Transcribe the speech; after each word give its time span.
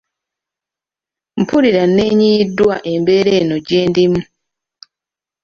Mpulira 1.41 1.83
neenyiyiddwa 1.95 2.75
embeera 2.93 3.31
eno 3.41 3.55
gye 3.67 3.81
ndimu. 3.89 4.21